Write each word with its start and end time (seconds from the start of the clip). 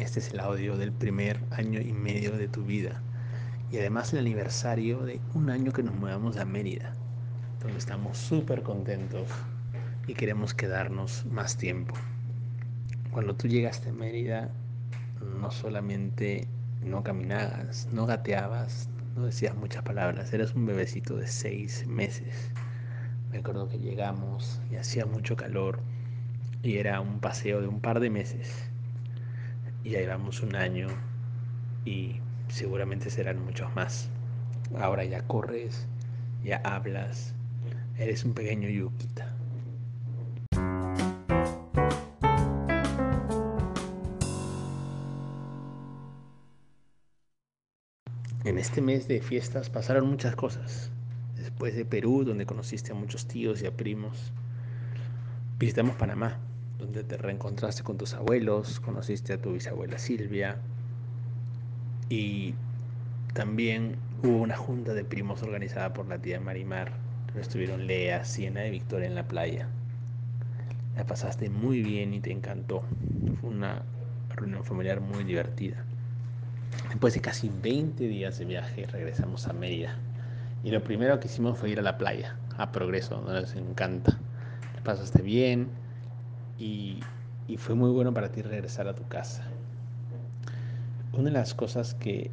Este 0.00 0.18
es 0.18 0.32
el 0.32 0.40
audio 0.40 0.78
del 0.78 0.92
primer 0.92 1.38
año 1.50 1.78
y 1.78 1.92
medio 1.92 2.32
de 2.32 2.48
tu 2.48 2.64
vida 2.64 3.02
y 3.70 3.76
además 3.76 4.14
el 4.14 4.20
aniversario 4.20 5.02
de 5.02 5.20
un 5.34 5.50
año 5.50 5.72
que 5.72 5.82
nos 5.82 5.94
mudamos 5.94 6.38
a 6.38 6.46
Mérida, 6.46 6.94
donde 7.60 7.76
estamos 7.76 8.16
súper 8.16 8.62
contentos 8.62 9.28
y 10.06 10.14
queremos 10.14 10.54
quedarnos 10.54 11.26
más 11.26 11.58
tiempo. 11.58 11.94
Cuando 13.12 13.36
tú 13.36 13.46
llegaste 13.46 13.90
a 13.90 13.92
Mérida, 13.92 14.48
no 15.38 15.50
solamente 15.50 16.48
no 16.82 17.02
caminabas, 17.02 17.86
no 17.92 18.06
gateabas, 18.06 18.88
no 19.16 19.26
decías 19.26 19.54
muchas 19.54 19.82
palabras, 19.82 20.32
eras 20.32 20.54
un 20.54 20.64
bebecito 20.64 21.14
de 21.16 21.26
seis 21.26 21.86
meses. 21.86 22.50
Me 23.30 23.38
acuerdo 23.38 23.68
que 23.68 23.78
llegamos 23.78 24.62
y 24.72 24.76
hacía 24.76 25.04
mucho 25.04 25.36
calor 25.36 25.78
y 26.62 26.78
era 26.78 27.02
un 27.02 27.20
paseo 27.20 27.60
de 27.60 27.68
un 27.68 27.80
par 27.80 28.00
de 28.00 28.08
meses. 28.08 28.70
Y 29.82 29.90
ya 29.90 30.00
llevamos 30.00 30.42
un 30.42 30.56
año 30.56 30.88
y 31.84 32.20
seguramente 32.48 33.10
serán 33.10 33.44
muchos 33.44 33.74
más. 33.74 34.08
Ahora 34.78 35.04
ya 35.04 35.22
corres, 35.26 35.86
ya 36.44 36.60
hablas, 36.64 37.34
eres 37.98 38.24
un 38.24 38.34
pequeño 38.34 38.68
Yukita. 38.68 39.34
En 48.44 48.58
este 48.58 48.80
mes 48.80 49.06
de 49.06 49.20
fiestas 49.20 49.70
pasaron 49.70 50.08
muchas 50.08 50.34
cosas. 50.34 50.90
Después 51.36 51.74
de 51.76 51.84
Perú, 51.84 52.24
donde 52.24 52.46
conociste 52.46 52.92
a 52.92 52.94
muchos 52.94 53.28
tíos 53.28 53.62
y 53.62 53.66
a 53.66 53.76
primos, 53.76 54.32
visitamos 55.58 55.94
Panamá, 55.96 56.38
donde 56.80 57.04
te 57.04 57.16
reencontraste 57.16 57.82
con 57.82 57.98
tus 57.98 58.14
abuelos, 58.14 58.80
conociste 58.80 59.34
a 59.34 59.38
tu 59.40 59.52
bisabuela 59.52 59.98
Silvia 59.98 60.56
y 62.08 62.54
también 63.34 63.96
hubo 64.22 64.38
una 64.38 64.56
junta 64.56 64.94
de 64.94 65.04
primos 65.04 65.42
organizada 65.42 65.92
por 65.92 66.08
la 66.08 66.18
tía 66.18 66.40
Marimar, 66.40 66.92
donde 67.26 67.42
estuvieron 67.42 67.86
Lea, 67.86 68.24
Siena 68.24 68.66
y 68.66 68.70
Victoria 68.70 69.06
en 69.06 69.14
la 69.14 69.28
playa. 69.28 69.68
La 70.96 71.06
pasaste 71.06 71.48
muy 71.50 71.82
bien 71.82 72.14
y 72.14 72.20
te 72.20 72.32
encantó. 72.32 72.82
Fue 73.40 73.50
una 73.50 73.82
reunión 74.34 74.64
familiar 74.64 75.00
muy 75.00 75.22
divertida. 75.22 75.84
Después 76.88 77.14
de 77.14 77.20
casi 77.20 77.50
20 77.62 78.08
días 78.08 78.38
de 78.38 78.44
viaje 78.46 78.86
regresamos 78.86 79.46
a 79.46 79.52
Mérida. 79.52 79.96
Y 80.64 80.70
lo 80.70 80.82
primero 80.82 81.20
que 81.20 81.28
hicimos 81.28 81.58
fue 81.58 81.70
ir 81.70 81.78
a 81.78 81.82
la 81.82 81.96
playa, 81.96 82.36
a 82.56 82.72
Progreso, 82.72 83.16
donde 83.16 83.40
nos 83.40 83.54
encanta. 83.54 84.18
Te 84.74 84.82
pasaste 84.82 85.22
bien 85.22 85.68
y, 86.60 87.00
fue 87.58 87.74
muy 87.74 87.90
bueno 87.90 88.14
para 88.14 88.30
ti 88.30 88.42
regresar 88.42 88.86
a 88.86 88.94
tu 88.94 89.08
casa. 89.08 89.42
Una 91.12 91.24
de 91.24 91.30
las 91.32 91.52
cosas 91.52 91.94
que 91.94 92.30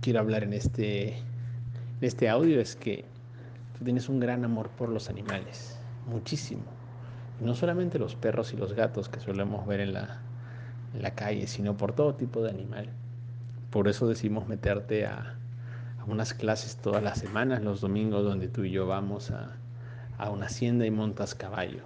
quiero 0.00 0.20
hablar 0.20 0.44
en 0.44 0.52
este, 0.52 1.16
en 1.16 2.02
este 2.02 2.28
audio 2.28 2.60
es 2.60 2.76
que 2.76 3.04
tú 3.76 3.84
tienes 3.84 4.08
un 4.08 4.20
gran 4.20 4.44
amor 4.44 4.68
por 4.70 4.90
los 4.90 5.08
animales, 5.08 5.78
muchísimo. 6.06 6.62
Y 7.40 7.44
no 7.44 7.54
solamente 7.56 7.98
los 7.98 8.14
perros 8.14 8.52
y 8.52 8.56
los 8.56 8.74
gatos 8.74 9.08
que 9.08 9.18
solemos 9.18 9.66
ver 9.66 9.80
en 9.80 9.94
la, 9.94 10.20
en 10.94 11.02
la 11.02 11.14
calle, 11.14 11.48
sino 11.48 11.76
por 11.76 11.92
todo 11.92 12.14
tipo 12.14 12.42
de 12.42 12.50
animal. 12.50 12.90
Por 13.70 13.88
eso 13.88 14.06
decimos 14.06 14.46
meterte 14.46 15.06
a, 15.06 15.36
a 15.98 16.04
unas 16.04 16.32
clases 16.32 16.76
todas 16.76 17.02
las 17.02 17.18
semanas, 17.18 17.62
los 17.62 17.80
domingos, 17.80 18.22
donde 18.22 18.46
tú 18.46 18.62
y 18.62 18.70
yo 18.70 18.86
vamos 18.86 19.32
a, 19.32 19.56
a 20.16 20.30
una 20.30 20.46
hacienda 20.46 20.86
y 20.86 20.92
montas 20.92 21.34
caballo. 21.34 21.82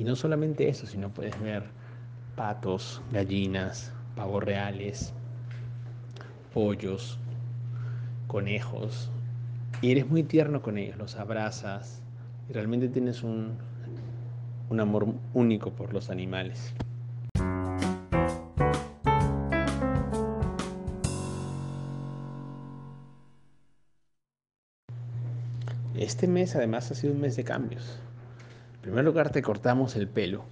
Y 0.00 0.04
no 0.04 0.16
solamente 0.16 0.66
eso, 0.66 0.86
sino 0.86 1.10
puedes 1.10 1.38
ver 1.42 1.62
patos, 2.34 3.02
gallinas, 3.12 3.92
pavos 4.16 4.42
reales, 4.42 5.12
pollos, 6.54 7.18
conejos. 8.26 9.10
Y 9.82 9.90
eres 9.90 10.08
muy 10.08 10.22
tierno 10.22 10.62
con 10.62 10.78
ellos, 10.78 10.96
los 10.96 11.16
abrazas 11.16 12.00
y 12.48 12.54
realmente 12.54 12.88
tienes 12.88 13.22
un, 13.22 13.58
un 14.70 14.80
amor 14.80 15.06
único 15.34 15.70
por 15.72 15.92
los 15.92 16.08
animales. 16.08 16.72
Este 25.94 26.26
mes 26.26 26.56
además 26.56 26.90
ha 26.90 26.94
sido 26.94 27.12
un 27.12 27.20
mes 27.20 27.36
de 27.36 27.44
cambios. 27.44 28.00
En 28.80 28.84
primer 28.84 29.04
lugar 29.04 29.28
te 29.30 29.42
cortamos 29.42 29.94
el 29.94 30.08
pelo. 30.08 30.42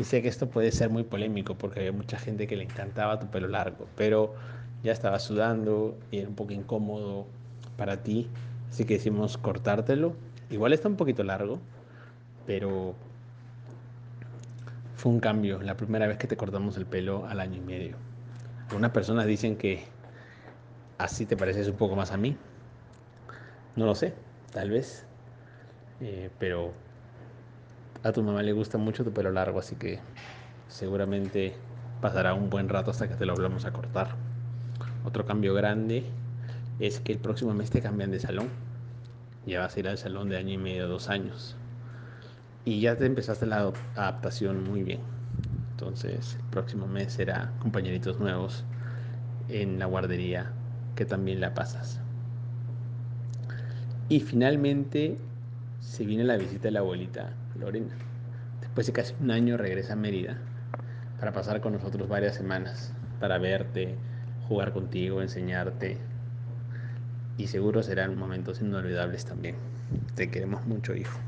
Y 0.00 0.02
sé 0.04 0.20
que 0.20 0.26
esto 0.26 0.50
puede 0.50 0.72
ser 0.72 0.90
muy 0.90 1.04
polémico 1.04 1.54
porque 1.54 1.78
hay 1.78 1.92
mucha 1.92 2.18
gente 2.18 2.48
que 2.48 2.56
le 2.56 2.64
encantaba 2.64 3.20
tu 3.20 3.28
pelo 3.28 3.46
largo, 3.46 3.86
pero 3.96 4.34
ya 4.82 4.90
estaba 4.90 5.20
sudando 5.20 5.96
y 6.10 6.18
era 6.18 6.28
un 6.28 6.34
poco 6.34 6.52
incómodo 6.52 7.26
para 7.76 8.02
ti, 8.02 8.28
así 8.68 8.84
que 8.84 8.94
decidimos 8.94 9.38
cortártelo. 9.38 10.14
Igual 10.50 10.72
está 10.72 10.88
un 10.88 10.96
poquito 10.96 11.22
largo, 11.22 11.60
pero 12.46 12.94
fue 14.96 15.12
un 15.12 15.20
cambio, 15.20 15.62
la 15.62 15.76
primera 15.76 16.08
vez 16.08 16.18
que 16.18 16.26
te 16.26 16.36
cortamos 16.36 16.76
el 16.76 16.84
pelo 16.84 17.26
al 17.26 17.38
año 17.38 17.58
y 17.58 17.60
medio. 17.60 17.96
Algunas 18.68 18.90
personas 18.90 19.26
dicen 19.26 19.56
que 19.56 19.84
así 20.98 21.26
te 21.26 21.36
pareces 21.36 21.68
un 21.68 21.76
poco 21.76 21.94
más 21.94 22.10
a 22.10 22.16
mí. 22.16 22.36
No 23.76 23.86
lo 23.86 23.94
sé, 23.94 24.14
tal 24.52 24.70
vez. 24.70 25.06
Eh, 26.00 26.28
pero 26.38 26.72
a 28.06 28.12
tu 28.12 28.22
mamá 28.22 28.42
le 28.42 28.52
gusta 28.52 28.78
mucho 28.78 29.02
tu 29.02 29.12
pelo 29.12 29.32
largo, 29.32 29.58
así 29.58 29.74
que 29.74 29.98
seguramente 30.68 31.54
pasará 32.00 32.34
un 32.34 32.50
buen 32.50 32.68
rato 32.68 32.92
hasta 32.92 33.08
que 33.08 33.16
te 33.16 33.26
lo 33.26 33.34
volvamos 33.34 33.64
a 33.64 33.72
cortar. 33.72 34.14
Otro 35.04 35.26
cambio 35.26 35.54
grande 35.54 36.04
es 36.78 37.00
que 37.00 37.12
el 37.12 37.18
próximo 37.18 37.52
mes 37.52 37.70
te 37.70 37.82
cambian 37.82 38.12
de 38.12 38.20
salón. 38.20 38.48
Ya 39.44 39.60
vas 39.60 39.76
a 39.76 39.80
ir 39.80 39.88
al 39.88 39.98
salón 39.98 40.28
de 40.28 40.36
año 40.36 40.52
y 40.52 40.58
medio, 40.58 40.86
dos 40.86 41.08
años. 41.08 41.56
Y 42.64 42.80
ya 42.80 42.96
te 42.96 43.06
empezaste 43.06 43.46
la 43.46 43.72
adaptación 43.96 44.62
muy 44.62 44.84
bien. 44.84 45.00
Entonces, 45.72 46.36
el 46.36 46.46
próximo 46.50 46.86
mes 46.86 47.12
será 47.12 47.52
compañeritos 47.58 48.20
nuevos 48.20 48.64
en 49.48 49.80
la 49.80 49.86
guardería 49.86 50.52
que 50.94 51.04
también 51.04 51.40
la 51.40 51.54
pasas. 51.54 52.00
Y 54.08 54.20
finalmente 54.20 55.18
se 55.80 56.04
viene 56.04 56.22
la 56.22 56.36
visita 56.36 56.64
de 56.64 56.70
la 56.72 56.80
abuelita 56.80 57.32
Lorena. 57.58 57.94
Después 58.60 58.86
de 58.86 58.92
casi 58.92 59.14
un 59.20 59.30
año 59.30 59.56
regresa 59.56 59.94
a 59.94 59.96
Mérida 59.96 60.38
para 61.18 61.32
pasar 61.32 61.60
con 61.60 61.72
nosotros 61.72 62.08
varias 62.08 62.36
semanas, 62.36 62.92
para 63.20 63.38
verte, 63.38 63.96
jugar 64.48 64.72
contigo, 64.72 65.22
enseñarte. 65.22 65.98
Y 67.38 67.48
seguro 67.48 67.82
serán 67.82 68.16
momentos 68.16 68.60
inolvidables 68.60 69.24
también. 69.24 69.56
Te 70.14 70.30
queremos 70.30 70.66
mucho, 70.66 70.94
hijo. 70.94 71.18